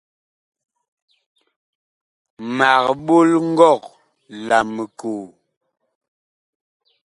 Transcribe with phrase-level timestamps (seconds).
[2.57, 3.81] Mag ɓol ngɔg
[4.47, 5.25] la mikoo.